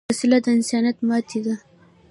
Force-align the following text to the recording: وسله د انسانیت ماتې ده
وسله 0.11 0.37
د 0.43 0.47
انسانیت 0.57 0.97
ماتې 1.07 1.39
ده 1.45 1.55